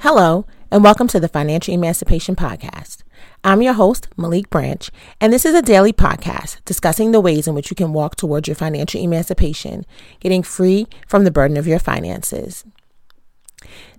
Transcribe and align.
Hello, 0.00 0.44
and 0.70 0.84
welcome 0.84 1.08
to 1.08 1.18
the 1.18 1.26
Financial 1.26 1.72
Emancipation 1.72 2.36
Podcast. 2.36 2.98
I'm 3.42 3.62
your 3.62 3.72
host, 3.72 4.08
Malik 4.14 4.50
Branch, 4.50 4.90
and 5.22 5.32
this 5.32 5.46
is 5.46 5.54
a 5.54 5.62
daily 5.62 5.92
podcast 5.92 6.62
discussing 6.66 7.12
the 7.12 7.20
ways 7.20 7.48
in 7.48 7.54
which 7.54 7.70
you 7.70 7.76
can 7.76 7.94
walk 7.94 8.14
towards 8.14 8.46
your 8.46 8.56
financial 8.56 9.00
emancipation, 9.00 9.86
getting 10.20 10.42
free 10.42 10.86
from 11.08 11.24
the 11.24 11.30
burden 11.30 11.56
of 11.56 11.66
your 11.66 11.78
finances. 11.78 12.66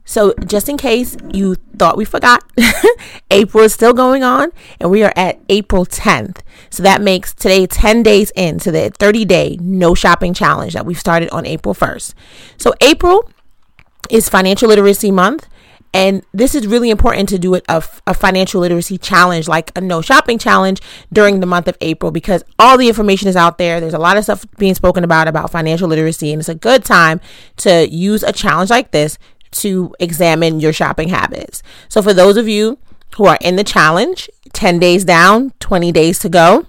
So, 0.05 0.35
just 0.45 0.69
in 0.69 0.77
case 0.77 1.17
you 1.33 1.55
thought 1.77 1.97
we 1.97 2.05
forgot, 2.05 2.43
April 3.31 3.63
is 3.63 3.73
still 3.73 3.93
going 3.93 4.23
on, 4.23 4.51
and 4.79 4.91
we 4.91 5.03
are 5.03 5.13
at 5.15 5.39
April 5.49 5.83
10th. 5.83 6.41
So, 6.69 6.83
that 6.83 7.01
makes 7.01 7.33
today 7.33 7.65
10 7.65 8.03
days 8.03 8.29
into 8.35 8.71
the 8.71 8.91
30 8.91 9.25
day 9.25 9.57
no 9.59 9.95
shopping 9.95 10.35
challenge 10.35 10.73
that 10.73 10.85
we've 10.85 10.99
started 10.99 11.29
on 11.31 11.47
April 11.47 11.73
1st. 11.73 12.13
So, 12.57 12.75
April 12.81 13.27
is 14.11 14.29
Financial 14.29 14.69
Literacy 14.69 15.11
Month. 15.11 15.47
And 15.93 16.23
this 16.33 16.53
is 16.53 16.67
really 16.67 16.89
important 16.89 17.29
to 17.29 17.39
do 17.39 17.55
a, 17.55 17.61
a 17.67 18.13
financial 18.13 18.61
literacy 18.61 18.97
challenge, 18.97 19.47
like 19.47 19.71
a 19.75 19.81
no 19.81 20.01
shopping 20.01 20.37
challenge 20.37 20.81
during 21.11 21.39
the 21.39 21.45
month 21.45 21.67
of 21.67 21.77
April, 21.81 22.11
because 22.11 22.43
all 22.59 22.77
the 22.77 22.87
information 22.87 23.27
is 23.27 23.35
out 23.35 23.57
there. 23.57 23.79
There's 23.79 23.93
a 23.93 23.99
lot 23.99 24.17
of 24.17 24.23
stuff 24.23 24.45
being 24.57 24.75
spoken 24.75 25.03
about 25.03 25.27
about 25.27 25.51
financial 25.51 25.87
literacy, 25.87 26.31
and 26.31 26.39
it's 26.39 26.49
a 26.49 26.55
good 26.55 26.83
time 26.83 27.19
to 27.57 27.87
use 27.89 28.23
a 28.23 28.31
challenge 28.31 28.69
like 28.69 28.91
this 28.91 29.17
to 29.51 29.93
examine 29.99 30.59
your 30.59 30.73
shopping 30.73 31.09
habits. 31.09 31.63
So, 31.89 32.01
for 32.01 32.13
those 32.13 32.37
of 32.37 32.47
you 32.47 32.77
who 33.15 33.25
are 33.25 33.37
in 33.41 33.55
the 33.55 33.63
challenge, 33.63 34.29
10 34.53 34.79
days 34.79 35.05
down, 35.05 35.53
20 35.59 35.91
days 35.91 36.19
to 36.19 36.29
go, 36.29 36.67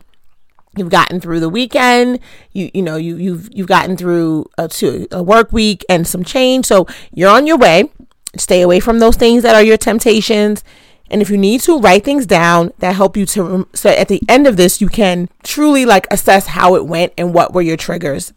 you've 0.77 0.91
gotten 0.91 1.21
through 1.21 1.41
the 1.41 1.49
weekend 1.49 2.21
you 2.53 2.71
you 2.73 2.83
know 2.83 2.97
you 2.97 3.17
you've 3.17 3.49
you've 3.53 3.67
gotten 3.67 3.97
through 3.97 4.47
a, 4.59 4.71
a 5.11 5.23
work 5.23 5.53
week 5.53 5.85
and 5.89 6.07
some 6.07 6.23
change 6.23 6.67
so 6.67 6.87
you're 7.13 7.31
on 7.31 7.47
your 7.47 7.57
way 7.57 7.91
stay 8.37 8.63
away 8.63 8.81
from 8.81 8.99
those 8.99 9.17
things 9.17 9.43
that 9.43 9.55
are 9.55 9.63
your 9.63 9.77
temptations. 9.77 10.63
And 11.11 11.23
if 11.23 11.31
you 11.31 11.39
need 11.39 11.63
to 11.63 11.79
write 11.79 12.05
things 12.05 12.27
down 12.27 12.73
that 12.79 12.95
help 12.95 13.17
you 13.17 13.25
to 13.27 13.67
so 13.73 13.89
at 13.91 14.09
the 14.09 14.21
end 14.29 14.47
of 14.47 14.59
this 14.59 14.81
you 14.81 14.89
can 14.89 15.29
truly 15.43 15.87
like 15.87 16.07
assess 16.11 16.49
how 16.49 16.75
it 16.75 16.85
went 16.87 17.15
and 17.17 17.33
what 17.33 17.55
were 17.55 17.63
your 17.63 17.79
triggers 17.79 18.35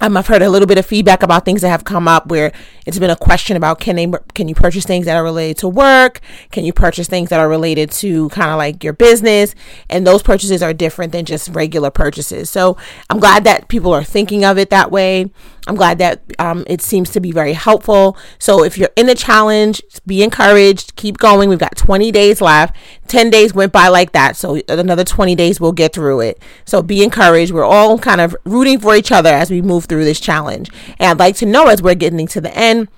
um, 0.00 0.16
I've 0.16 0.26
heard 0.26 0.42
a 0.42 0.50
little 0.50 0.66
bit 0.66 0.78
of 0.78 0.86
feedback 0.86 1.22
about 1.22 1.44
things 1.44 1.62
that 1.62 1.70
have 1.70 1.84
come 1.84 2.06
up 2.06 2.28
where 2.28 2.52
it's 2.86 2.98
been 2.98 3.10
a 3.10 3.16
question 3.16 3.56
about 3.56 3.80
can 3.80 3.96
they 3.96 4.10
can 4.34 4.48
you 4.48 4.54
purchase 4.54 4.84
things 4.84 5.06
that 5.06 5.16
are 5.16 5.24
related 5.24 5.58
to 5.58 5.68
work? 5.68 6.20
Can 6.50 6.64
you 6.64 6.72
purchase 6.72 7.08
things 7.08 7.30
that 7.30 7.40
are 7.40 7.48
related 7.48 7.90
to 7.92 8.28
kind 8.30 8.50
of 8.50 8.58
like 8.58 8.84
your 8.84 8.92
business? 8.92 9.54
And 9.90 10.06
those 10.06 10.22
purchases 10.22 10.62
are 10.62 10.72
different 10.72 11.12
than 11.12 11.24
just 11.24 11.48
regular 11.48 11.90
purchases. 11.90 12.48
So 12.48 12.76
I'm 13.10 13.18
glad 13.18 13.44
that 13.44 13.68
people 13.68 13.92
are 13.92 14.04
thinking 14.04 14.44
of 14.44 14.56
it 14.58 14.70
that 14.70 14.90
way. 14.90 15.30
I'm 15.66 15.76
glad 15.76 15.98
that 15.98 16.22
um, 16.38 16.64
it 16.66 16.80
seems 16.80 17.10
to 17.10 17.20
be 17.20 17.30
very 17.30 17.52
helpful. 17.52 18.16
So 18.38 18.64
if 18.64 18.78
you're 18.78 18.88
in 18.96 19.06
the 19.06 19.14
challenge, 19.14 19.82
be 20.06 20.22
encouraged, 20.22 20.96
keep 20.96 21.18
going. 21.18 21.50
We've 21.50 21.58
got 21.58 21.76
20 21.76 22.10
days 22.10 22.40
left. 22.40 22.74
10 23.08 23.28
days 23.28 23.52
went 23.52 23.70
by 23.70 23.88
like 23.88 24.12
that. 24.12 24.34
So 24.34 24.62
another 24.66 25.04
20 25.04 25.34
days, 25.34 25.60
we'll 25.60 25.72
get 25.72 25.92
through 25.92 26.20
it. 26.20 26.42
So 26.64 26.80
be 26.80 27.04
encouraged. 27.04 27.52
We're 27.52 27.64
all 27.64 27.98
kind 27.98 28.22
of 28.22 28.34
rooting 28.44 28.80
for 28.80 28.96
each 28.96 29.12
other 29.12 29.28
as 29.28 29.50
we 29.50 29.60
move 29.60 29.87
through 29.88 30.04
this 30.04 30.20
challenge. 30.20 30.70
And 30.98 31.10
I'd 31.10 31.18
like 31.18 31.36
to 31.36 31.46
know 31.46 31.68
as 31.68 31.82
we're 31.82 31.94
getting 31.94 32.26
to 32.26 32.40
the 32.40 32.56
end, 32.56 32.88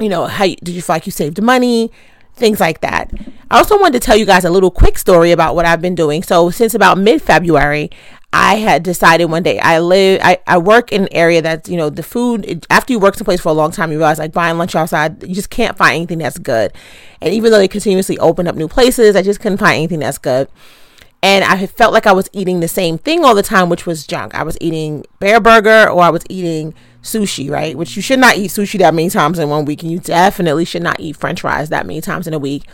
you 0.00 0.08
know, 0.08 0.26
how 0.26 0.44
did 0.46 0.68
you 0.68 0.82
feel 0.82 0.96
like 0.96 1.06
you 1.06 1.12
saved 1.12 1.42
money? 1.42 1.90
Things 2.34 2.60
like 2.60 2.80
that. 2.82 3.10
I 3.50 3.58
also 3.58 3.78
wanted 3.78 4.00
to 4.00 4.06
tell 4.06 4.16
you 4.16 4.24
guys 4.24 4.44
a 4.44 4.50
little 4.50 4.70
quick 4.70 4.96
story 4.96 5.32
about 5.32 5.56
what 5.56 5.66
I've 5.66 5.82
been 5.82 5.96
doing. 5.96 6.22
So, 6.22 6.50
since 6.50 6.72
about 6.72 6.96
mid 6.96 7.20
February, 7.20 7.90
I 8.32 8.56
had 8.56 8.82
decided 8.82 9.26
one 9.26 9.42
day 9.42 9.58
I 9.58 9.78
live 9.78 10.20
I, 10.22 10.38
I 10.46 10.58
work 10.58 10.92
in 10.92 11.02
an 11.02 11.08
area 11.12 11.40
that's 11.40 11.68
you 11.68 11.78
know 11.78 11.88
the 11.88 12.02
food 12.02 12.66
after 12.68 12.92
you 12.92 12.98
work 12.98 13.14
someplace 13.14 13.40
for 13.40 13.48
a 13.48 13.52
long 13.52 13.70
time 13.70 13.90
you 13.90 13.96
realize 13.96 14.18
like 14.18 14.32
buying 14.32 14.58
lunch 14.58 14.74
outside 14.74 15.22
you 15.22 15.34
just 15.34 15.48
can't 15.48 15.78
find 15.78 15.96
anything 15.96 16.18
that's 16.18 16.36
good 16.36 16.72
and 17.22 17.32
even 17.32 17.50
though 17.50 17.58
they 17.58 17.68
continuously 17.68 18.18
open 18.18 18.46
up 18.46 18.54
new 18.54 18.68
places 18.68 19.16
I 19.16 19.22
just 19.22 19.40
couldn't 19.40 19.58
find 19.58 19.76
anything 19.76 20.00
that's 20.00 20.18
good 20.18 20.48
and 21.22 21.44
I 21.44 21.66
felt 21.66 21.92
like 21.92 22.06
I 22.06 22.12
was 22.12 22.28
eating 22.32 22.60
the 22.60 22.68
same 22.68 22.98
thing 22.98 23.24
all 23.24 23.34
the 23.34 23.42
time 23.42 23.68
which 23.68 23.86
was 23.86 24.06
junk 24.06 24.34
I 24.34 24.42
was 24.42 24.56
eating 24.60 25.04
Bareburger 25.20 25.92
or 25.92 26.02
I 26.02 26.10
was 26.10 26.24
eating 26.28 26.74
sushi 27.02 27.50
right 27.50 27.76
which 27.76 27.96
you 27.96 28.02
should 28.02 28.18
not 28.18 28.36
eat 28.36 28.50
sushi 28.50 28.78
that 28.78 28.94
many 28.94 29.10
times 29.10 29.38
in 29.38 29.48
one 29.48 29.64
week 29.64 29.82
and 29.82 29.90
you 29.90 29.98
definitely 29.98 30.64
should 30.64 30.82
not 30.82 31.00
eat 31.00 31.16
french 31.16 31.40
fries 31.40 31.68
that 31.68 31.86
many 31.86 32.00
times 32.00 32.26
in 32.26 32.34
a 32.34 32.38
week 32.38 32.64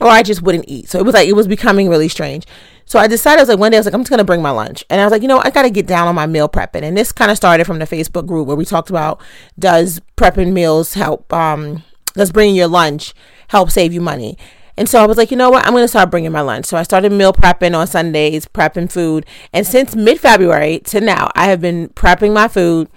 or 0.00 0.08
I 0.08 0.22
just 0.22 0.42
wouldn't 0.42 0.68
eat 0.68 0.88
so 0.88 0.98
it 0.98 1.04
was 1.04 1.14
like 1.14 1.28
it 1.28 1.34
was 1.34 1.48
becoming 1.48 1.88
really 1.88 2.08
strange 2.08 2.46
so 2.90 2.98
I 2.98 3.06
decided, 3.06 3.38
I 3.38 3.42
was 3.42 3.48
like, 3.48 3.60
one 3.60 3.70
day, 3.70 3.76
I 3.76 3.78
was 3.78 3.86
like, 3.86 3.94
I'm 3.94 4.02
just 4.02 4.18
to 4.18 4.24
bring 4.24 4.42
my 4.42 4.50
lunch. 4.50 4.84
And 4.90 5.00
I 5.00 5.04
was 5.04 5.12
like, 5.12 5.22
you 5.22 5.28
know, 5.28 5.38
I 5.38 5.50
got 5.50 5.62
to 5.62 5.70
get 5.70 5.86
down 5.86 6.08
on 6.08 6.16
my 6.16 6.26
meal 6.26 6.48
prepping. 6.48 6.82
And 6.82 6.96
this 6.96 7.12
kind 7.12 7.30
of 7.30 7.36
started 7.36 7.64
from 7.64 7.78
the 7.78 7.84
Facebook 7.84 8.26
group 8.26 8.48
where 8.48 8.56
we 8.56 8.64
talked 8.64 8.90
about 8.90 9.20
does 9.56 10.00
prepping 10.16 10.52
meals 10.52 10.94
help, 10.94 11.32
um, 11.32 11.84
does 12.14 12.32
bringing 12.32 12.56
your 12.56 12.66
lunch 12.66 13.14
help 13.46 13.70
save 13.70 13.92
you 13.92 14.00
money? 14.00 14.36
And 14.80 14.88
so 14.88 14.98
I 14.98 15.06
was 15.06 15.18
like, 15.18 15.30
you 15.30 15.36
know 15.36 15.50
what? 15.50 15.66
I'm 15.66 15.74
going 15.74 15.84
to 15.84 15.88
start 15.88 16.10
bringing 16.10 16.32
my 16.32 16.40
lunch. 16.40 16.64
So 16.64 16.78
I 16.78 16.84
started 16.84 17.12
meal 17.12 17.34
prepping 17.34 17.76
on 17.76 17.86
Sundays, 17.86 18.46
prepping 18.46 18.90
food. 18.90 19.26
And 19.52 19.66
since 19.66 19.94
mid 19.94 20.18
February 20.18 20.78
to 20.86 21.02
now, 21.02 21.28
I 21.34 21.48
have 21.48 21.60
been 21.60 21.90
prepping 21.90 22.32
my 22.32 22.48
food 22.48 22.88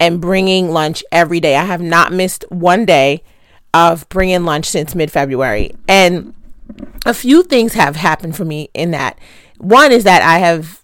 and 0.00 0.20
bringing 0.20 0.70
lunch 0.70 1.04
every 1.12 1.38
day. 1.38 1.54
I 1.54 1.62
have 1.62 1.80
not 1.80 2.12
missed 2.12 2.44
one 2.48 2.84
day 2.84 3.22
of 3.72 4.08
bringing 4.08 4.42
lunch 4.42 4.66
since 4.66 4.96
mid 4.96 5.12
February. 5.12 5.76
And 5.86 6.34
a 7.06 7.14
few 7.14 7.44
things 7.44 7.74
have 7.74 7.94
happened 7.94 8.34
for 8.34 8.44
me 8.44 8.68
in 8.74 8.90
that. 8.90 9.16
One 9.58 9.92
is 9.92 10.02
that 10.02 10.22
I 10.22 10.40
have 10.40 10.82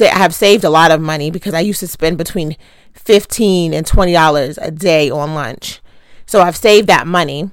have 0.00 0.34
saved 0.34 0.64
a 0.64 0.70
lot 0.70 0.92
of 0.92 1.00
money 1.02 1.30
because 1.30 1.52
I 1.52 1.60
used 1.60 1.80
to 1.80 1.88
spend 1.88 2.16
between 2.16 2.56
15 2.94 3.74
and 3.74 3.86
20 3.86 4.12
dollars 4.14 4.56
a 4.56 4.70
day 4.70 5.10
on 5.10 5.34
lunch. 5.34 5.82
So 6.24 6.40
I've 6.40 6.56
saved 6.56 6.88
that 6.88 7.06
money. 7.06 7.50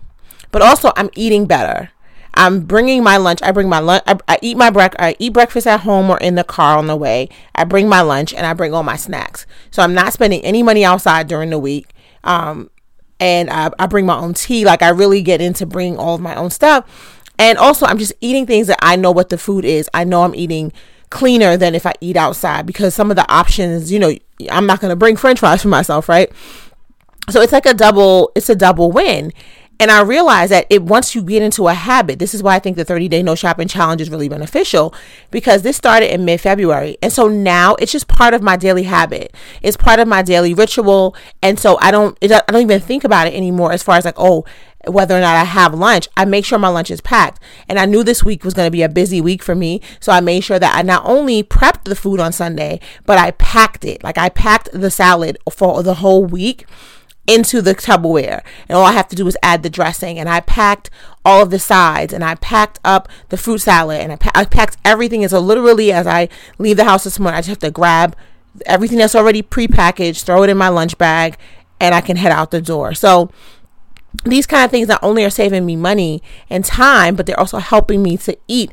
But 0.52 0.62
also 0.62 0.94
I'm 0.96 1.10
eating 1.14 1.46
better. 1.46 1.92
I'm 2.34 2.62
bringing 2.62 3.04
my 3.04 3.18
lunch. 3.18 3.42
I 3.44 3.52
bring 3.52 3.70
my 3.70 3.80
lunch. 3.80 4.04
I, 4.08 4.18
I 4.28 4.38
eat 4.42 4.58
my 4.58 4.70
breakfast. 4.70 5.02
I 5.02 5.16
eat 5.20 5.34
breakfast 5.34 5.68
at 5.68 5.82
home 5.82 6.10
or 6.10 6.18
in 6.20 6.36
the 6.36 6.44
car 6.44 6.78
on 6.78 6.88
the 6.88 6.96
way. 6.96 7.30
I 7.56 7.66
bring 7.66 7.90
my 7.90 8.02
lunch 8.02 8.34
and 8.34 8.46
I 8.46 8.54
bring 8.54 8.74
all 8.74 8.84
my 8.84 8.96
snacks. 8.96 9.46
So 9.70 9.84
I'm 9.84 9.94
not 9.94 10.14
spending 10.14 10.42
any 10.44 10.64
money 10.64 10.86
outside 10.86 11.28
during 11.28 11.50
the 11.50 11.60
week. 11.60 11.94
Um, 12.24 12.70
and 13.20 13.50
I, 13.50 13.72
I 13.78 13.86
bring 13.86 14.06
my 14.06 14.18
own 14.18 14.34
tea. 14.34 14.66
Like 14.66 14.82
I 14.82 14.90
really 14.90 15.22
get 15.22 15.42
into 15.42 15.66
bringing 15.66 15.98
all 15.98 16.16
of 16.16 16.22
my 16.22 16.36
own 16.36 16.50
stuff. 16.50 17.22
And 17.38 17.58
also, 17.58 17.86
I'm 17.86 17.98
just 17.98 18.14
eating 18.22 18.46
things 18.46 18.68
that 18.68 18.80
I 18.82 18.96
know 18.96 19.12
what 19.12 19.30
the 19.30 19.38
food 19.38 19.66
is. 19.66 19.90
I 19.94 20.04
know 20.04 20.24
I'm 20.24 20.36
eating 20.36 20.72
cleaner 21.10 21.58
than 21.58 21.76
if 21.76 21.86
I 21.86 21.94
eat 22.00 22.16
outside 22.16 22.66
because 22.66 22.94
some 22.94 23.10
of 23.10 23.16
the 23.16 23.30
options, 23.32 23.92
you 23.92 24.00
know, 24.00 24.14
I'm 24.52 24.66
not 24.66 24.80
going 24.80 24.90
to 24.90 24.96
bring 24.96 25.16
french 25.16 25.40
fries 25.40 25.62
for 25.62 25.68
myself, 25.68 26.08
right? 26.08 26.32
So 27.30 27.42
it's 27.42 27.52
like 27.52 27.66
a 27.66 27.74
double, 27.74 28.32
it's 28.36 28.50
a 28.50 28.56
double 28.56 28.92
win. 28.92 29.32
And 29.82 29.90
I 29.90 30.04
realize 30.04 30.52
that 30.52 30.68
it 30.70 30.84
once 30.84 31.16
you 31.16 31.24
get 31.24 31.42
into 31.42 31.68
a 31.68 31.74
habit, 31.74 32.20
this 32.20 32.36
is 32.36 32.44
why 32.44 32.54
I 32.54 32.60
think 32.60 32.78
the 32.78 32.86
30 32.86 33.08
day 33.08 33.24
no 33.24 33.34
shopping 33.34 33.68
challenge 33.68 34.00
is 34.00 34.12
really 34.12 34.30
beneficial 34.30 34.94
because 35.32 35.64
this 35.64 35.76
started 35.76 36.14
in 36.14 36.24
mid 36.24 36.40
February. 36.40 37.00
And 37.02 37.12
so 37.12 37.28
now 37.28 37.74
it's 37.80 37.92
just 37.92 38.08
part 38.08 38.36
of 38.36 38.44
my 38.44 38.58
daily 38.58 38.84
habit. 38.84 39.36
It's 39.64 39.76
part 39.76 40.00
of 40.00 40.08
my 40.08 40.22
daily 40.22 40.54
ritual. 40.54 41.16
And 41.42 41.60
so 41.60 41.80
I 41.82 41.90
don't, 41.90 42.16
I 42.22 42.28
don't 42.28 42.62
even 42.62 42.80
think 42.80 43.04
about 43.04 43.26
it 43.26 43.34
anymore 43.34 43.72
as 43.72 43.82
far 43.82 43.98
as 43.98 44.06
like, 44.06 44.14
oh, 44.18 44.46
whether 44.86 45.18
or 45.18 45.20
not 45.20 45.36
I 45.36 45.46
have 45.46 45.74
lunch, 45.74 46.08
I 46.16 46.26
make 46.26 46.46
sure 46.46 46.60
my 46.60 46.68
lunch 46.68 46.92
is 46.92 47.02
packed. 47.02 47.42
And 47.68 47.80
I 47.80 47.88
knew 47.88 48.04
this 48.04 48.24
week 48.24 48.44
was 48.44 48.54
going 48.54 48.68
to 48.68 48.72
be 48.72 48.84
a 48.84 48.90
busy 48.90 49.20
week 49.20 49.42
for 49.42 49.56
me. 49.56 49.82
So 50.00 50.12
I 50.12 50.22
made 50.22 50.42
sure 50.42 50.60
that 50.60 50.76
I 50.76 50.84
not 50.84 51.04
only 51.06 51.42
prepped 51.42 51.86
the 51.86 51.96
food 51.96 52.20
on 52.20 52.34
Sunday, 52.34 52.82
but 53.08 53.18
I 53.18 53.32
packed 53.32 53.84
it. 53.84 54.04
Like 54.04 54.20
I 54.20 54.30
packed 54.30 54.70
the 54.74 54.92
salad 54.92 55.40
for 55.52 55.82
the 55.82 55.96
whole 55.96 56.24
week 56.24 56.68
into 57.28 57.62
the 57.62 57.76
Tupperware. 57.76 58.42
And 58.68 58.78
all 58.78 58.86
I 58.86 58.94
have 58.94 59.08
to 59.10 59.16
do 59.16 59.28
is 59.28 59.38
add 59.44 59.64
the 59.64 59.70
dressing. 59.70 60.20
And 60.20 60.28
I 60.28 60.42
packed 60.42 60.90
all 61.24 61.44
of 61.44 61.52
the 61.52 61.60
sides 61.60 62.14
and 62.14 62.24
I 62.24 62.36
packed 62.36 62.80
up 62.84 63.08
the 63.30 63.38
fruit 63.38 63.60
salad 63.60 64.02
and 64.02 64.12
I, 64.12 64.16
pa- 64.16 64.32
I 64.34 64.46
packed 64.46 64.78
everything. 64.84 65.24
And 65.24 65.32
so 65.32 65.40
literally 65.40 65.92
as 65.92 66.08
I 66.08 66.30
leave 66.58 66.78
the 66.78 66.86
house 66.86 67.04
this 67.04 67.20
morning, 67.20 67.38
I 67.38 67.42
just 67.42 67.50
have 67.50 67.60
to 67.60 67.72
grab 67.72 68.16
everything 68.66 68.98
that's 68.98 69.16
already 69.16 69.42
pre-packaged, 69.42 70.26
throw 70.26 70.44
it 70.44 70.50
in 70.50 70.58
my 70.58 70.70
lunch 70.70 70.98
bag, 70.98 71.38
and 71.80 71.96
I 71.96 72.02
can 72.02 72.18
head 72.18 72.32
out 72.32 72.52
the 72.52 72.62
door. 72.62 72.94
So 72.94 73.32
these 74.26 74.46
kind 74.46 74.66
of 74.66 74.72
things 74.72 74.88
not 74.88 75.04
only 75.04 75.24
are 75.24 75.30
saving 75.30 75.66
me 75.66 75.76
money 75.76 76.22
and 76.50 76.66
time, 76.66 77.16
but 77.16 77.26
they're 77.26 77.40
also 77.40 77.60
helping 77.60 78.04
me 78.04 78.18
to 78.18 78.38
eat 78.48 78.72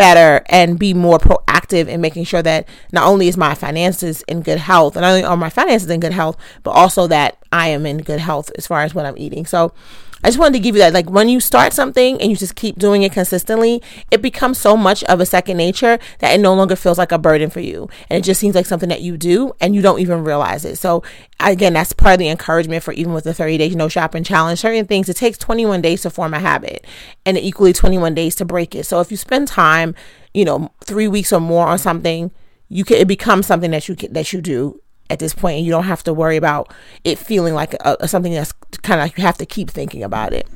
better 0.00 0.42
and 0.46 0.78
be 0.78 0.94
more 0.94 1.18
proactive 1.18 1.86
in 1.86 2.00
making 2.00 2.24
sure 2.24 2.40
that 2.40 2.66
not 2.90 3.06
only 3.06 3.28
is 3.28 3.36
my 3.36 3.54
finances 3.54 4.22
in 4.22 4.40
good 4.40 4.56
health 4.56 4.96
and 4.96 5.02
not 5.02 5.10
only 5.10 5.22
are 5.22 5.36
my 5.36 5.50
finances 5.50 5.90
in 5.90 6.00
good 6.00 6.14
health, 6.14 6.38
but 6.62 6.70
also 6.70 7.06
that 7.06 7.36
I 7.52 7.68
am 7.68 7.84
in 7.84 7.98
good 7.98 8.18
health 8.18 8.50
as 8.56 8.66
far 8.66 8.80
as 8.80 8.94
what 8.94 9.04
I'm 9.04 9.18
eating. 9.18 9.44
So 9.44 9.74
I 10.22 10.28
just 10.28 10.38
wanted 10.38 10.58
to 10.58 10.62
give 10.62 10.74
you 10.74 10.80
that. 10.80 10.92
Like 10.92 11.08
when 11.08 11.30
you 11.30 11.40
start 11.40 11.72
something 11.72 12.20
and 12.20 12.30
you 12.30 12.36
just 12.36 12.54
keep 12.54 12.78
doing 12.78 13.02
it 13.02 13.12
consistently, 13.12 13.82
it 14.10 14.20
becomes 14.20 14.58
so 14.58 14.76
much 14.76 15.02
of 15.04 15.18
a 15.18 15.26
second 15.26 15.56
nature 15.56 15.98
that 16.18 16.34
it 16.34 16.40
no 16.40 16.54
longer 16.54 16.76
feels 16.76 16.98
like 16.98 17.10
a 17.10 17.18
burden 17.18 17.48
for 17.48 17.60
you. 17.60 17.88
And 18.10 18.18
it 18.18 18.24
just 18.24 18.38
seems 18.38 18.54
like 18.54 18.66
something 18.66 18.90
that 18.90 19.00
you 19.00 19.16
do 19.16 19.54
and 19.60 19.74
you 19.74 19.80
don't 19.80 19.98
even 19.98 20.22
realize 20.22 20.66
it. 20.66 20.76
So 20.76 21.02
again, 21.40 21.72
that's 21.72 21.94
part 21.94 22.14
of 22.14 22.18
the 22.18 22.28
encouragement 22.28 22.82
for 22.82 22.92
even 22.92 23.14
with 23.14 23.24
the 23.24 23.32
30 23.32 23.56
days 23.56 23.74
no 23.74 23.88
shopping 23.88 24.22
challenge. 24.22 24.60
Certain 24.60 24.86
things, 24.86 25.08
it 25.08 25.16
takes 25.16 25.38
21 25.38 25.80
days 25.80 26.02
to 26.02 26.10
form 26.10 26.34
a 26.34 26.38
habit 26.40 26.86
and 27.24 27.38
equally 27.38 27.72
21 27.72 28.14
days 28.14 28.34
to 28.36 28.44
break 28.44 28.74
it. 28.74 28.84
So 28.84 29.00
if 29.00 29.10
you 29.10 29.16
spend 29.16 29.48
time, 29.48 29.94
you 30.34 30.44
know, 30.44 30.70
three 30.84 31.08
weeks 31.08 31.32
or 31.32 31.40
more 31.40 31.66
on 31.66 31.78
something, 31.78 32.30
you 32.68 32.84
can, 32.84 32.98
it 32.98 33.08
becomes 33.08 33.46
something 33.46 33.70
that 33.70 33.88
you 33.88 33.96
can, 33.96 34.12
that 34.12 34.32
you 34.34 34.42
do 34.42 34.80
at 35.10 35.18
this 35.18 35.34
point 35.34 35.56
and 35.56 35.66
you 35.66 35.72
don't 35.72 35.84
have 35.84 36.02
to 36.04 36.14
worry 36.14 36.36
about 36.36 36.72
it 37.04 37.18
feeling 37.18 37.54
like 37.54 37.74
a, 37.80 38.06
something 38.08 38.32
that's 38.32 38.52
kind 38.82 39.00
of 39.00 39.06
like 39.06 39.18
you 39.18 39.24
have 39.24 39.38
to 39.38 39.46
keep 39.46 39.70
thinking 39.70 40.02
about 40.02 40.32
it 40.32 40.46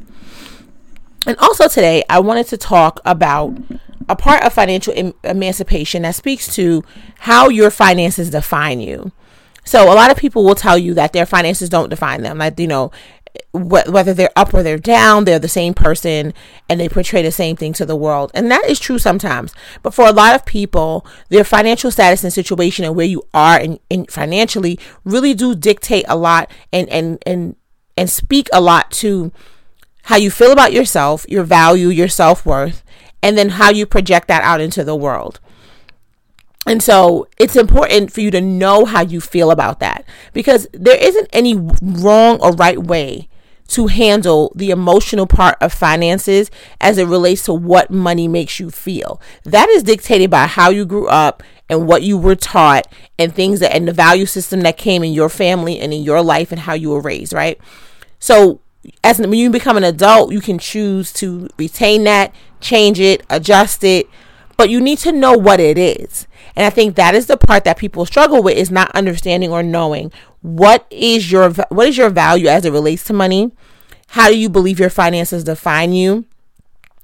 And 1.27 1.37
also 1.39 1.69
today, 1.69 2.05
I 2.11 2.21
wanted 2.21 2.47
to 2.49 2.57
talk 2.59 3.01
about 3.05 3.57
a 4.09 4.17
part 4.17 4.45
of 4.45 4.53
financial 4.53 4.93
em- 4.95 5.15
emancipation 5.25 6.03
that 6.03 6.15
speaks 6.15 6.55
to 6.57 6.85
how 7.21 7.49
your 7.49 7.71
finances 7.71 8.31
define 8.31 8.81
you. 8.81 9.13
So 9.65 9.91
a 9.91 9.95
lot 9.95 10.11
of 10.11 10.19
people 10.19 10.45
will 10.45 10.55
tell 10.55 10.77
you 10.77 10.93
that 10.95 11.15
their 11.15 11.25
finances 11.25 11.71
don't 11.71 11.89
define 11.89 12.23
them. 12.23 12.37
Like, 12.37 12.61
you 12.61 12.67
know, 12.67 12.91
wh- 13.53 13.89
whether 13.89 14.15
they're 14.15 14.31
up 14.37 14.53
or 14.55 14.63
they're 14.63 14.79
down, 14.79 15.25
they're 15.25 15.39
the 15.39 15.49
same 15.49 15.75
person 15.75 16.35
and 16.69 16.81
they 16.81 16.89
portray 16.89 17.23
the 17.23 17.33
same 17.33 17.57
thing 17.57 17.73
to 17.75 17.87
the 17.87 17.97
world. 17.97 18.31
And 18.35 18.51
that 18.51 18.65
is 18.67 18.79
true 18.79 18.99
sometimes. 18.99 19.55
But 19.83 19.95
for 19.95 20.07
a 20.07 20.13
lot 20.13 20.35
of 20.35 20.45
people, 20.45 21.07
their 21.29 21.45
financial 21.45 21.91
status 21.91 22.25
and 22.25 22.33
situation 22.33 22.85
and 22.85 22.97
where 22.97 23.07
you 23.07 23.23
are 23.33 23.61
in, 23.61 23.79
in 23.91 24.07
financially 24.07 24.79
really 25.05 25.35
do 25.35 25.55
dictate 25.55 26.05
a 26.09 26.17
lot 26.17 26.51
and, 26.73 26.89
and, 26.89 27.19
and, 27.27 27.57
and 27.97 28.11
speak 28.11 28.49
a 28.53 28.61
lot 28.61 28.91
to 28.93 29.33
how 30.05 30.17
you 30.17 30.31
feel 30.31 30.53
about 30.53 30.73
yourself, 30.73 31.25
your 31.29 31.45
value, 31.45 31.89
your 31.89 32.09
self 32.09 32.45
worth, 32.45 32.83
and 33.23 33.39
then 33.39 33.51
how 33.51 33.71
you 33.71 33.87
project 33.87 34.29
that 34.29 34.43
out 34.43 34.61
into 34.61 34.85
the 34.85 34.97
world. 34.97 35.41
And 36.67 36.83
so 36.83 37.29
it's 37.39 37.57
important 37.57 38.13
for 38.13 38.21
you 38.21 38.31
to 38.31 38.41
know 38.41 38.85
how 38.85 39.03
you 39.03 39.21
feel 39.21 39.51
about 39.51 39.81
that 39.81 40.05
because 40.33 40.67
there 40.73 40.97
isn't 40.97 41.29
any 41.33 41.55
wrong 41.83 42.39
or 42.41 42.53
right 42.53 42.79
way 42.79 43.29
to 43.67 43.87
handle 43.87 44.53
the 44.55 44.71
emotional 44.71 45.27
part 45.27 45.57
of 45.61 45.73
finances 45.73 46.51
as 46.81 46.99
it 46.99 47.07
relates 47.07 47.45
to 47.45 47.55
what 47.55 47.91
money 47.91 48.29
makes 48.29 48.61
you 48.61 48.71
feel. 48.71 49.21
That 49.45 49.69
is 49.71 49.83
dictated 49.83 50.31
by 50.31 50.47
how 50.47 50.71
you 50.71 50.85
grew 50.85 51.07
up 51.09 51.43
and 51.69 51.87
what 51.87 52.03
you 52.03 52.19
were 52.19 52.35
taught 52.35 52.87
and 53.19 53.35
things 53.35 53.61
that 53.61 53.75
and 53.75 53.89
the 53.89 53.93
value 53.93 54.27
system 54.27 54.61
that 54.61 54.77
came 54.77 55.03
in 55.03 55.13
your 55.13 55.31
family 55.31 55.81
and 55.81 55.95
in 55.95 56.03
your 56.03 56.23
life 56.23 56.53
and 56.53 56.61
how 56.61 56.75
you 56.75 56.91
were 56.91 57.01
raised, 57.01 57.33
right? 57.33 57.59
So 58.19 58.61
as 59.03 59.19
when 59.19 59.33
you 59.33 59.51
become 59.51 59.77
an 59.77 59.85
adult, 59.85 60.33
you 60.33 60.41
can 60.41 60.59
choose 60.59 61.13
to 61.15 61.49
retain 61.59 62.05
that, 62.05 62.35
change 62.61 63.01
it, 63.01 63.23
adjust 63.31 63.83
it, 63.83 64.09
but 64.57 64.71
you 64.71 64.81
need 64.81 64.99
to 64.99 65.13
know 65.13 65.33
what 65.33 65.61
it 65.61 65.79
is. 65.79 66.27
And 66.57 66.65
I 66.65 66.71
think 66.71 66.97
that 66.97 67.15
is 67.15 67.27
the 67.27 67.37
part 67.37 67.65
that 67.65 67.79
people 67.79 68.07
struggle 68.07 68.43
with 68.43 68.57
is 68.57 68.71
not 68.71 68.95
understanding 68.95 69.51
or 69.51 69.63
knowing 69.63 70.13
what 70.43 70.87
is 70.91 71.33
your 71.33 71.51
what 71.51 71.89
is 71.89 71.97
your 71.97 72.11
value 72.11 72.49
as 72.49 72.65
it 72.65 72.73
relates 72.73 73.05
to 73.05 73.13
money? 73.13 73.53
How 74.09 74.29
do 74.29 74.39
you 74.39 74.49
believe 74.49 74.79
your 74.79 74.91
finances 74.91 75.45
define 75.45 75.93
you? 75.93 76.27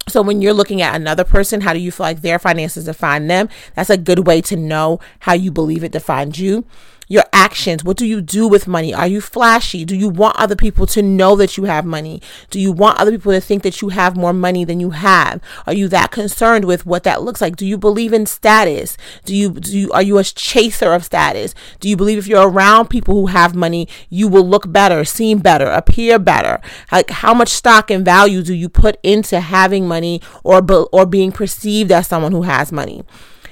So 0.08 0.22
when 0.22 0.42
you're 0.42 0.54
looking 0.54 0.82
at 0.82 0.94
another 0.94 1.24
person, 1.24 1.62
how 1.62 1.72
do 1.72 1.78
you 1.78 1.90
feel 1.90 2.04
like 2.04 2.20
their 2.20 2.38
finances 2.38 2.84
define 2.84 3.28
them? 3.28 3.48
That's 3.74 3.90
a 3.90 3.96
good 3.96 4.26
way 4.26 4.40
to 4.42 4.56
know 4.56 5.00
how 5.20 5.34
you 5.34 5.50
believe 5.50 5.84
it 5.84 5.92
defines 5.92 6.38
you 6.38 6.64
your 7.10 7.24
actions. 7.32 7.82
What 7.82 7.96
do 7.96 8.06
you 8.06 8.20
do 8.20 8.46
with 8.46 8.68
money? 8.68 8.94
Are 8.94 9.08
you 9.08 9.20
flashy? 9.20 9.84
Do 9.84 9.96
you 9.96 10.08
want 10.08 10.36
other 10.36 10.54
people 10.54 10.86
to 10.86 11.02
know 11.02 11.34
that 11.34 11.56
you 11.56 11.64
have 11.64 11.84
money? 11.84 12.22
Do 12.50 12.60
you 12.60 12.70
want 12.70 13.00
other 13.00 13.10
people 13.10 13.32
to 13.32 13.40
think 13.40 13.64
that 13.64 13.82
you 13.82 13.88
have 13.88 14.16
more 14.16 14.32
money 14.32 14.64
than 14.64 14.78
you 14.78 14.90
have? 14.90 15.42
Are 15.66 15.74
you 15.74 15.88
that 15.88 16.12
concerned 16.12 16.66
with 16.66 16.86
what 16.86 17.02
that 17.02 17.20
looks 17.20 17.40
like? 17.40 17.56
Do 17.56 17.66
you 17.66 17.76
believe 17.76 18.12
in 18.12 18.26
status? 18.26 18.96
Do 19.24 19.34
you 19.34 19.50
do 19.50 19.76
you, 19.76 19.90
are 19.90 20.02
you 20.02 20.18
a 20.18 20.24
chaser 20.24 20.92
of 20.92 21.04
status? 21.04 21.52
Do 21.80 21.88
you 21.88 21.96
believe 21.96 22.16
if 22.16 22.28
you're 22.28 22.48
around 22.48 22.88
people 22.90 23.14
who 23.14 23.26
have 23.26 23.56
money, 23.56 23.88
you 24.08 24.28
will 24.28 24.48
look 24.48 24.70
better, 24.70 25.04
seem 25.04 25.40
better, 25.40 25.66
appear 25.66 26.16
better? 26.20 26.60
Like 26.92 27.10
how 27.10 27.34
much 27.34 27.48
stock 27.48 27.90
and 27.90 28.04
value 28.04 28.44
do 28.44 28.54
you 28.54 28.68
put 28.68 28.98
into 29.02 29.40
having 29.40 29.88
money 29.88 30.22
or 30.44 30.64
or 30.92 31.06
being 31.06 31.32
perceived 31.32 31.90
as 31.90 32.06
someone 32.06 32.30
who 32.30 32.42
has 32.42 32.70
money? 32.70 33.02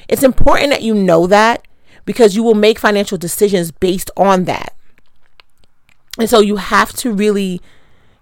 It's 0.08 0.22
important 0.22 0.70
that 0.70 0.82
you 0.82 0.94
know 0.94 1.26
that 1.26 1.68
because 2.08 2.34
you 2.34 2.43
will 2.43 2.55
make 2.55 2.78
financial 2.78 3.19
decisions 3.19 3.70
based 3.70 4.10
on 4.16 4.44
that. 4.44 4.75
And 6.19 6.26
so 6.28 6.40
you 6.40 6.56
have 6.56 6.90
to 6.94 7.12
really 7.12 7.60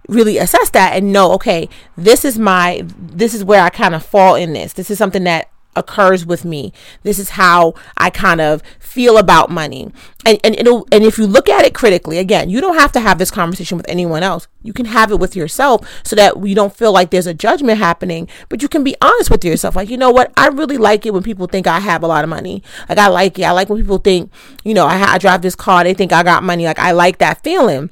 really 0.09 0.37
assess 0.37 0.69
that 0.71 0.93
and 0.93 1.11
know 1.11 1.33
okay 1.33 1.67
this 1.97 2.23
is 2.23 2.39
my 2.39 2.81
this 2.97 3.33
is 3.33 3.43
where 3.43 3.61
i 3.61 3.69
kind 3.69 3.93
of 3.93 4.01
fall 4.05 4.35
in 4.35 4.53
this 4.53 4.71
this 4.71 4.89
is 4.89 4.97
something 4.97 5.25
that 5.25 5.49
occurs 5.77 6.25
with 6.25 6.43
me. 6.43 6.73
This 7.03 7.19
is 7.19 7.31
how 7.31 7.73
I 7.95 8.09
kind 8.09 8.41
of 8.41 8.61
feel 8.79 9.17
about 9.17 9.49
money. 9.49 9.91
And 10.25 10.39
and 10.43 10.55
it'll 10.59 10.87
and 10.91 11.03
if 11.03 11.17
you 11.17 11.27
look 11.27 11.47
at 11.47 11.65
it 11.65 11.73
critically, 11.73 12.17
again, 12.17 12.49
you 12.49 12.59
don't 12.59 12.77
have 12.77 12.91
to 12.93 12.99
have 12.99 13.17
this 13.17 13.31
conversation 13.31 13.77
with 13.77 13.87
anyone 13.87 14.23
else. 14.23 14.47
You 14.63 14.73
can 14.73 14.87
have 14.87 15.11
it 15.11 15.19
with 15.19 15.35
yourself 15.35 15.87
so 16.03 16.15
that 16.15 16.45
you 16.45 16.55
don't 16.55 16.75
feel 16.75 16.91
like 16.91 17.11
there's 17.11 17.27
a 17.27 17.33
judgment 17.33 17.77
happening, 17.77 18.27
but 18.49 18.61
you 18.61 18.67
can 18.67 18.83
be 18.83 18.95
honest 19.01 19.29
with 19.29 19.45
yourself. 19.45 19.75
Like, 19.75 19.89
you 19.89 19.97
know 19.97 20.11
what? 20.11 20.33
I 20.35 20.47
really 20.47 20.77
like 20.77 21.05
it 21.05 21.13
when 21.13 21.23
people 21.23 21.47
think 21.47 21.67
I 21.67 21.79
have 21.79 22.03
a 22.03 22.07
lot 22.07 22.23
of 22.23 22.29
money. 22.29 22.63
Like 22.89 22.97
I 22.97 23.07
like 23.07 23.39
it. 23.39 23.43
I 23.43 23.51
like 23.51 23.69
when 23.69 23.79
people 23.79 23.99
think, 23.99 24.31
you 24.63 24.73
know, 24.73 24.85
I, 24.85 25.13
I 25.13 25.17
drive 25.17 25.41
this 25.41 25.55
car, 25.55 25.83
they 25.83 25.93
think 25.93 26.11
I 26.11 26.23
got 26.23 26.43
money. 26.43 26.65
Like 26.65 26.79
I 26.79 26.91
like 26.91 27.19
that 27.19 27.43
feeling 27.43 27.89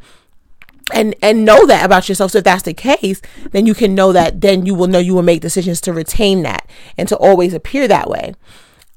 and 0.94 1.16
and 1.22 1.44
know 1.46 1.66
that 1.66 1.84
about 1.84 2.08
yourself 2.08 2.32
so 2.32 2.38
if 2.38 2.44
that's 2.44 2.64
the 2.64 2.74
case 2.74 3.22
then 3.52 3.66
you 3.66 3.74
can 3.74 3.96
know 3.96 4.12
that 4.12 4.42
then 4.42 4.66
you 4.66 4.76
will 4.76 4.88
know 4.88 5.00
you 5.00 5.16
will 5.16 5.24
make 5.24 5.42
decisions 5.42 5.82
to 5.82 5.92
retain 5.92 6.44
that 6.44 6.70
and 6.98 7.10
to 7.10 7.18
always 7.18 7.54
appear 7.54 7.88
that 7.88 8.10
way 8.10 8.34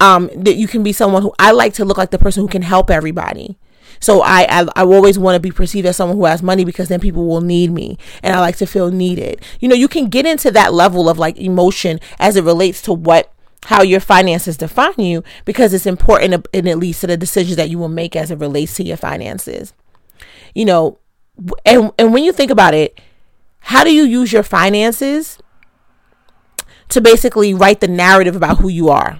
um 0.00 0.28
that 0.36 0.56
you 0.56 0.68
can 0.68 0.82
be 0.82 0.92
someone 0.92 1.22
who 1.22 1.32
i 1.38 1.50
like 1.50 1.72
to 1.72 1.84
look 1.84 1.96
like 1.96 2.10
the 2.10 2.18
person 2.18 2.42
who 2.42 2.48
can 2.48 2.62
help 2.62 2.90
everybody 2.90 3.56
so 4.00 4.20
I, 4.22 4.46
I, 4.48 4.68
I 4.76 4.84
always 4.84 5.18
want 5.18 5.36
to 5.36 5.40
be 5.40 5.50
perceived 5.50 5.86
as 5.86 5.96
someone 5.96 6.16
who 6.16 6.24
has 6.26 6.42
money 6.42 6.64
because 6.64 6.88
then 6.88 7.00
people 7.00 7.26
will 7.26 7.40
need 7.40 7.70
me 7.70 7.98
and 8.22 8.34
I 8.34 8.40
like 8.40 8.56
to 8.58 8.66
feel 8.66 8.90
needed. 8.90 9.42
You 9.60 9.68
know, 9.68 9.74
you 9.74 9.88
can 9.88 10.08
get 10.08 10.26
into 10.26 10.50
that 10.52 10.72
level 10.72 11.08
of 11.08 11.18
like 11.18 11.36
emotion 11.36 11.98
as 12.18 12.36
it 12.36 12.44
relates 12.44 12.80
to 12.82 12.92
what 12.92 13.32
how 13.64 13.82
your 13.82 14.00
finances 14.00 14.56
define 14.56 14.94
you 14.98 15.24
because 15.44 15.74
it's 15.74 15.86
important 15.86 16.46
and 16.54 16.68
it 16.68 16.76
leads 16.76 17.00
to 17.00 17.08
the 17.08 17.16
decisions 17.16 17.56
that 17.56 17.68
you 17.68 17.78
will 17.78 17.88
make 17.88 18.14
as 18.14 18.30
it 18.30 18.38
relates 18.38 18.74
to 18.74 18.84
your 18.84 18.96
finances. 18.96 19.74
You 20.54 20.64
know, 20.64 20.98
and 21.64 21.92
and 21.98 22.12
when 22.12 22.24
you 22.24 22.32
think 22.32 22.50
about 22.50 22.74
it, 22.74 23.00
how 23.60 23.84
do 23.84 23.94
you 23.94 24.04
use 24.04 24.32
your 24.32 24.42
finances 24.42 25.38
to 26.88 27.00
basically 27.00 27.52
write 27.52 27.80
the 27.80 27.88
narrative 27.88 28.36
about 28.36 28.58
who 28.58 28.68
you 28.68 28.88
are? 28.88 29.18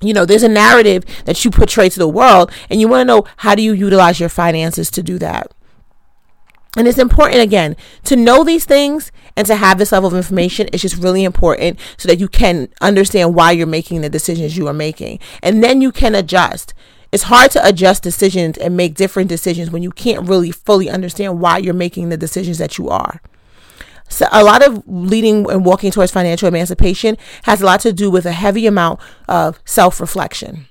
You 0.00 0.14
know, 0.14 0.24
there's 0.24 0.42
a 0.44 0.48
narrative 0.48 1.04
that 1.24 1.44
you 1.44 1.50
portray 1.50 1.88
to 1.88 1.98
the 1.98 2.08
world, 2.08 2.52
and 2.70 2.80
you 2.80 2.88
want 2.88 3.00
to 3.00 3.04
know 3.04 3.24
how 3.38 3.54
do 3.54 3.62
you 3.62 3.72
utilize 3.72 4.20
your 4.20 4.28
finances 4.28 4.90
to 4.92 5.02
do 5.02 5.18
that. 5.18 5.52
And 6.76 6.86
it's 6.86 6.98
important 6.98 7.40
again 7.40 7.76
to 8.04 8.14
know 8.14 8.44
these 8.44 8.64
things 8.64 9.10
and 9.36 9.46
to 9.46 9.56
have 9.56 9.78
this 9.78 9.90
level 9.90 10.08
of 10.08 10.14
information. 10.14 10.68
It's 10.72 10.82
just 10.82 11.02
really 11.02 11.24
important 11.24 11.80
so 11.96 12.06
that 12.08 12.20
you 12.20 12.28
can 12.28 12.68
understand 12.80 13.34
why 13.34 13.52
you're 13.52 13.66
making 13.66 14.02
the 14.02 14.10
decisions 14.10 14.56
you 14.56 14.68
are 14.68 14.74
making. 14.74 15.18
And 15.42 15.64
then 15.64 15.80
you 15.80 15.90
can 15.90 16.14
adjust 16.14 16.74
it's 17.12 17.24
hard 17.24 17.50
to 17.52 17.66
adjust 17.66 18.02
decisions 18.02 18.58
and 18.58 18.76
make 18.76 18.94
different 18.94 19.28
decisions 19.28 19.70
when 19.70 19.82
you 19.82 19.90
can't 19.90 20.28
really 20.28 20.50
fully 20.50 20.90
understand 20.90 21.40
why 21.40 21.58
you're 21.58 21.74
making 21.74 22.08
the 22.08 22.16
decisions 22.16 22.58
that 22.58 22.78
you 22.78 22.88
are. 22.88 23.20
So 24.08 24.26
a 24.32 24.44
lot 24.44 24.66
of 24.66 24.82
leading 24.86 25.50
and 25.50 25.64
walking 25.64 25.90
towards 25.90 26.12
financial 26.12 26.48
emancipation 26.48 27.16
has 27.44 27.60
a 27.60 27.66
lot 27.66 27.80
to 27.80 27.92
do 27.92 28.10
with 28.10 28.26
a 28.26 28.32
heavy 28.32 28.66
amount 28.66 29.00
of 29.28 29.58
self-reflection. 29.64 30.66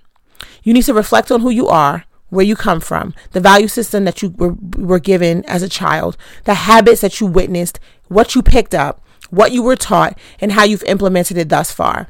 You 0.63 0.73
need 0.73 0.83
to 0.83 0.93
reflect 0.93 1.31
on 1.31 1.41
who 1.41 1.50
you 1.50 1.67
are, 1.67 2.05
where 2.29 2.45
you 2.45 2.55
come 2.55 2.81
from, 2.81 3.13
the 3.31 3.39
value 3.39 3.67
system 3.67 4.03
that 4.05 4.21
you 4.21 4.29
were, 4.31 4.55
were 4.75 5.00
given 5.00 5.45
as 5.45 5.63
a 5.63 5.69
child, 5.69 6.17
the 6.43 6.55
habits 6.55 7.01
that 7.01 7.19
you 7.21 7.27
witnessed, 7.27 7.79
what 8.09 8.35
you 8.35 8.41
picked 8.41 8.75
up, 8.75 9.03
what 9.29 9.51
you 9.51 9.63
were 9.63 9.75
taught, 9.75 10.17
and 10.39 10.51
how 10.51 10.63
you've 10.63 10.83
implemented 10.83 11.38
it 11.38 11.50
thus 11.50 11.71
far. 11.71 12.09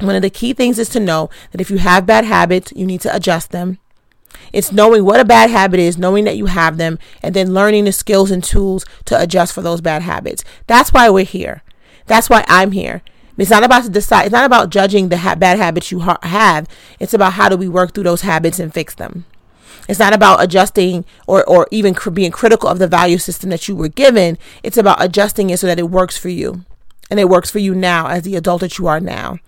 One 0.00 0.14
of 0.14 0.22
the 0.22 0.30
key 0.30 0.52
things 0.52 0.78
is 0.78 0.88
to 0.90 1.00
know 1.00 1.30
that 1.52 1.60
if 1.60 1.70
you 1.70 1.78
have 1.78 2.06
bad 2.06 2.24
habits, 2.24 2.72
you 2.76 2.86
need 2.86 3.00
to 3.02 3.14
adjust 3.14 3.50
them. 3.50 3.78
It's 4.52 4.72
knowing 4.72 5.04
what 5.04 5.20
a 5.20 5.24
bad 5.24 5.50
habit 5.50 5.80
is, 5.80 5.96
knowing 5.96 6.24
that 6.24 6.36
you 6.36 6.46
have 6.46 6.76
them, 6.76 6.98
and 7.22 7.34
then 7.34 7.54
learning 7.54 7.84
the 7.84 7.92
skills 7.92 8.30
and 8.30 8.44
tools 8.44 8.84
to 9.06 9.20
adjust 9.20 9.52
for 9.54 9.62
those 9.62 9.80
bad 9.80 10.02
habits. 10.02 10.44
That's 10.66 10.92
why 10.92 11.08
we're 11.08 11.24
here. 11.24 11.62
That's 12.06 12.28
why 12.28 12.44
I'm 12.46 12.72
here. 12.72 13.02
It's 13.38 13.50
not 13.50 13.64
about 13.64 13.84
to 13.84 13.90
decide. 13.90 14.26
It's 14.26 14.32
not 14.32 14.44
about 14.46 14.70
judging 14.70 15.08
the 15.08 15.18
ha- 15.18 15.34
bad 15.34 15.58
habits 15.58 15.90
you 15.90 16.00
ha- 16.00 16.18
have. 16.22 16.68
It's 16.98 17.14
about 17.14 17.34
how 17.34 17.48
do 17.48 17.56
we 17.56 17.68
work 17.68 17.92
through 17.92 18.04
those 18.04 18.22
habits 18.22 18.58
and 18.58 18.72
fix 18.72 18.94
them. 18.94 19.24
It's 19.88 19.98
not 19.98 20.14
about 20.14 20.42
adjusting 20.42 21.04
or, 21.26 21.44
or 21.44 21.68
even 21.70 21.94
cr- 21.94 22.10
being 22.10 22.32
critical 22.32 22.68
of 22.68 22.78
the 22.78 22.88
value 22.88 23.18
system 23.18 23.50
that 23.50 23.68
you 23.68 23.76
were 23.76 23.88
given. 23.88 24.38
It's 24.62 24.78
about 24.78 25.02
adjusting 25.02 25.50
it 25.50 25.58
so 25.58 25.66
that 25.66 25.78
it 25.78 25.90
works 25.90 26.16
for 26.16 26.28
you. 26.28 26.64
And 27.10 27.20
it 27.20 27.28
works 27.28 27.50
for 27.50 27.58
you 27.58 27.74
now 27.74 28.08
as 28.08 28.22
the 28.22 28.36
adult 28.36 28.62
that 28.62 28.78
you 28.78 28.86
are 28.86 29.00
now. 29.00 29.38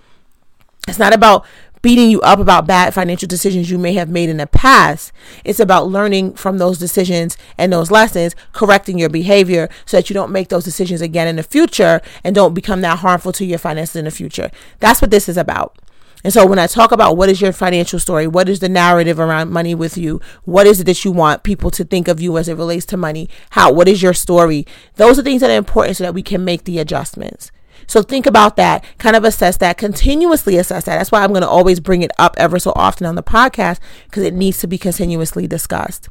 It's 0.87 0.99
not 0.99 1.15
about 1.15 1.45
beating 1.83 2.11
you 2.11 2.21
up 2.23 2.39
about 2.39 2.67
bad 2.67 2.93
financial 2.95 3.29
decisions 3.29 3.71
you 3.71 3.79
may 3.79 3.93
have 3.95 4.09
made 4.09 4.29
in 4.29 4.39
the 4.39 4.47
past. 4.47 5.13
It's 5.45 5.61
about 5.61 5.89
learning 5.89 6.35
from 6.35 6.59
those 6.59 6.79
decisions 6.79 7.37
and 7.57 7.73
those 7.73 7.91
lessons, 7.91 8.35
correcting 8.53 8.99
your 8.99 9.09
behavior 9.09 9.69
so 9.87 9.97
that 9.97 10.11
you 10.11 10.15
don't 10.15 10.33
make 10.33 10.49
those 10.49 10.65
decisions 10.65 11.01
again 11.01 11.29
in 11.29 11.37
the 11.37 11.43
future 11.43 12.01
and 12.25 12.35
don't 12.35 12.55
become 12.55 12.81
that 12.83 12.99
harmful 12.99 13.33
to 13.33 13.45
your 13.45 13.59
finances 13.59 13.97
in 13.97 14.05
the 14.05 14.11
future. 14.11 14.51
That's 14.81 15.01
what 15.01 15.11
this 15.11 15.29
is 15.29 15.37
about. 15.37 15.79
And 16.25 16.33
so 16.33 16.45
when 16.45 16.59
I 16.59 16.67
talk 16.67 16.91
about 16.91 17.17
what 17.17 17.29
is 17.29 17.41
your 17.41 17.53
financial 17.53 18.01
story, 18.01 18.27
what 18.27 18.49
is 18.49 18.59
the 18.59 18.69
narrative 18.69 19.21
around 19.21 19.53
money 19.53 19.75
with 19.75 19.97
you, 19.97 20.21
what 20.45 20.67
is 20.67 20.81
it 20.81 20.85
that 20.85 21.05
you 21.05 21.13
want 21.13 21.45
people 21.45 21.71
to 21.71 21.85
think 21.85 22.09
of 22.09 22.21
you 22.21 22.37
as 22.39 22.49
it 22.49 22.57
relates 22.57 22.85
to 22.87 22.97
money, 22.97 23.29
how 23.51 23.73
what 23.73 23.87
is 23.87 24.03
your 24.03 24.15
story? 24.15 24.67
Those 24.97 25.19
are 25.19 25.23
things 25.23 25.43
that 25.43 25.51
are 25.51 25.57
important 25.57 25.97
so 25.97 26.05
that 26.05 26.15
we 26.15 26.23
can 26.23 26.45
make 26.45 26.65
the 26.65 26.81
adjustments. 26.81 27.53
So 27.87 28.03
think 28.03 28.27
about 28.27 28.57
that, 28.57 28.85
kind 28.99 29.17
of 29.17 29.25
assess 29.25 29.57
that, 29.59 29.79
continuously 29.79 30.57
assess 30.57 30.85
that. 30.85 30.99
That's 30.99 31.11
why 31.11 31.23
I'm 31.23 31.31
going 31.31 31.43
to 31.43 31.49
always 31.49 31.81
bring 31.81 32.03
it 32.03 32.11
up 32.19 32.35
ever 32.39 32.59
so 32.59 32.73
often 32.77 33.07
on 33.07 33.15
the 33.15 33.23
podcast 33.23 33.79
because 34.05 34.25
it 34.25 34.35
needs 34.35 34.59
to 34.59 34.67
be 34.67 34.77
continuously 34.77 35.47
discussed. 35.47 36.09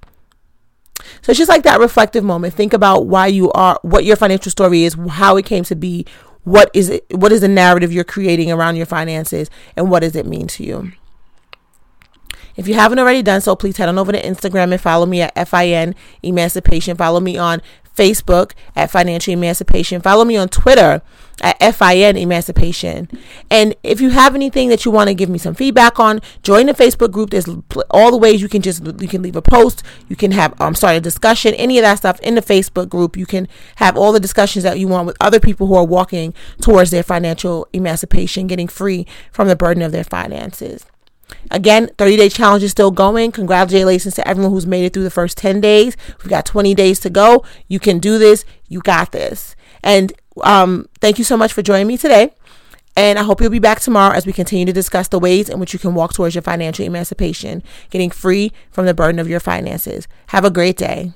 So 1.21 1.31
it's 1.31 1.37
just 1.37 1.49
like 1.49 1.63
that 1.63 1.79
reflective 1.79 2.23
moment. 2.23 2.53
Think 2.53 2.73
about 2.73 3.05
why 3.05 3.27
you 3.27 3.51
are, 3.51 3.79
what 3.83 4.05
your 4.05 4.15
financial 4.15 4.51
story 4.51 4.83
is, 4.83 4.95
how 5.09 5.37
it 5.37 5.45
came 5.45 5.63
to 5.65 5.75
be, 5.75 6.05
what 6.43 6.71
is 6.73 6.89
it, 6.89 7.05
what 7.11 7.31
is 7.31 7.41
the 7.41 7.47
narrative 7.47 7.91
you're 7.91 8.03
creating 8.03 8.51
around 8.51 8.77
your 8.77 8.85
finances, 8.85 9.49
and 9.75 9.91
what 9.91 9.99
does 9.99 10.15
it 10.15 10.25
mean 10.25 10.47
to 10.47 10.63
you. 10.63 10.93
If 12.55 12.67
you 12.67 12.73
haven't 12.73 12.97
already 12.97 13.21
done 13.21 13.41
so, 13.41 13.55
please 13.55 13.77
head 13.77 13.87
on 13.87 13.99
over 13.99 14.11
to 14.11 14.21
Instagram 14.21 14.71
and 14.71 14.81
follow 14.81 15.05
me 15.05 15.21
at 15.21 15.47
FIN 15.47 15.93
Emancipation. 16.23 16.97
Follow 16.97 17.19
me 17.19 17.37
on 17.37 17.61
Facebook 17.97 18.53
at 18.75 18.91
Financial 18.91 19.33
Emancipation. 19.33 20.01
Follow 20.01 20.23
me 20.23 20.37
on 20.37 20.47
Twitter 20.47 21.01
at 21.41 21.75
FIN 21.75 22.17
Emancipation. 22.17 23.09
And 23.49 23.75
if 23.83 23.99
you 23.99 24.11
have 24.11 24.35
anything 24.35 24.69
that 24.69 24.85
you 24.85 24.91
want 24.91 25.09
to 25.09 25.13
give 25.13 25.29
me 25.29 25.37
some 25.37 25.55
feedback 25.55 25.99
on, 25.99 26.21
join 26.43 26.67
the 26.67 26.73
Facebook 26.73 27.11
group. 27.11 27.31
There's 27.31 27.47
all 27.91 28.11
the 28.11 28.17
ways 28.17 28.41
you 28.41 28.49
can 28.49 28.61
just 28.61 28.85
you 29.01 29.07
can 29.07 29.21
leave 29.21 29.35
a 29.35 29.41
post, 29.41 29.83
you 30.07 30.15
can 30.15 30.31
have 30.31 30.59
um 30.61 30.75
start 30.75 30.95
a 30.95 31.01
discussion, 31.01 31.53
any 31.55 31.77
of 31.77 31.83
that 31.83 31.95
stuff 31.95 32.19
in 32.21 32.35
the 32.35 32.41
Facebook 32.41 32.89
group. 32.89 33.17
You 33.17 33.25
can 33.25 33.47
have 33.75 33.97
all 33.97 34.11
the 34.11 34.19
discussions 34.19 34.63
that 34.63 34.79
you 34.79 34.87
want 34.87 35.07
with 35.07 35.17
other 35.19 35.39
people 35.39 35.67
who 35.67 35.75
are 35.75 35.85
walking 35.85 36.33
towards 36.61 36.91
their 36.91 37.03
financial 37.03 37.67
emancipation, 37.73 38.47
getting 38.47 38.67
free 38.67 39.05
from 39.31 39.47
the 39.47 39.55
burden 39.55 39.83
of 39.83 39.91
their 39.91 40.03
finances. 40.03 40.85
Again, 41.49 41.89
30 41.97 42.17
day 42.17 42.29
challenge 42.29 42.63
is 42.63 42.71
still 42.71 42.91
going. 42.91 43.31
Congratulations 43.31 44.15
to 44.15 44.27
everyone 44.27 44.51
who's 44.51 44.67
made 44.67 44.85
it 44.85 44.93
through 44.93 45.03
the 45.03 45.09
first 45.09 45.37
10 45.37 45.61
days. 45.61 45.95
We've 46.19 46.29
got 46.29 46.45
20 46.45 46.73
days 46.75 46.99
to 47.01 47.09
go. 47.09 47.45
You 47.67 47.79
can 47.79 47.99
do 47.99 48.17
this. 48.17 48.45
You 48.67 48.81
got 48.81 49.11
this. 49.11 49.55
And 49.83 50.13
um, 50.43 50.87
thank 50.99 51.17
you 51.17 51.23
so 51.23 51.37
much 51.37 51.53
for 51.53 51.61
joining 51.61 51.87
me 51.87 51.97
today. 51.97 52.33
And 52.95 53.19
I 53.19 53.23
hope 53.23 53.39
you'll 53.39 53.51
be 53.51 53.59
back 53.59 53.79
tomorrow 53.79 54.15
as 54.15 54.25
we 54.25 54.33
continue 54.33 54.65
to 54.65 54.73
discuss 54.73 55.07
the 55.07 55.19
ways 55.19 55.49
in 55.49 55.59
which 55.59 55.71
you 55.71 55.77
can 55.77 55.93
walk 55.93 56.13
towards 56.13 56.33
your 56.33 56.41
financial 56.41 56.83
emancipation, 56.83 57.61
getting 57.91 58.09
free 58.09 58.51
from 58.71 58.87
the 58.87 58.93
burden 58.95 59.19
of 59.19 59.29
your 59.29 59.39
finances. 59.39 60.07
Have 60.27 60.43
a 60.43 60.49
great 60.49 60.77
day. 60.77 61.11